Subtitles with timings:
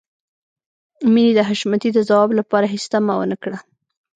[1.13, 3.57] مينې د حشمتي د ځواب لپاره هېڅ تمه ونه کړه.